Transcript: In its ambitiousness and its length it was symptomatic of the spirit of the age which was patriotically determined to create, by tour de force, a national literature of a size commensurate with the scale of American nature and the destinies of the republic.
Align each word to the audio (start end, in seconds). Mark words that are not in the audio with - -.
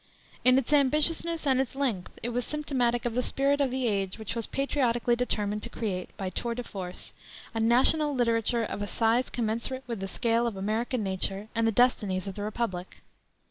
In 0.43 0.57
its 0.57 0.71
ambitiousness 0.73 1.45
and 1.45 1.61
its 1.61 1.75
length 1.75 2.13
it 2.23 2.29
was 2.29 2.43
symptomatic 2.43 3.05
of 3.05 3.13
the 3.13 3.21
spirit 3.21 3.61
of 3.61 3.69
the 3.69 3.85
age 3.87 4.17
which 4.17 4.33
was 4.35 4.47
patriotically 4.47 5.15
determined 5.15 5.61
to 5.61 5.69
create, 5.69 6.09
by 6.17 6.31
tour 6.31 6.55
de 6.55 6.63
force, 6.63 7.13
a 7.53 7.59
national 7.59 8.15
literature 8.15 8.63
of 8.63 8.81
a 8.81 8.87
size 8.87 9.29
commensurate 9.29 9.83
with 9.85 9.99
the 9.99 10.07
scale 10.07 10.47
of 10.47 10.57
American 10.57 11.03
nature 11.03 11.49
and 11.53 11.67
the 11.67 11.71
destinies 11.71 12.25
of 12.25 12.33
the 12.33 12.41
republic. 12.41 13.03